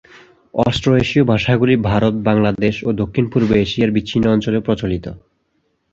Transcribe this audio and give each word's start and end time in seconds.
অস্ট্রো-এশীয় 0.53 1.23
ভাষাগুলি 1.25 1.75
ভারত, 1.89 2.15
বাংলাদেশ 2.23 2.75
ও 2.83 2.93
দক্ষিণ-পূর্ব 2.93 3.49
এশিয়ার 3.55 3.91
বিচ্ছিন্ন 3.91 4.25
অঞ্চলে 4.31 4.59
প্রচলিত। 4.59 5.05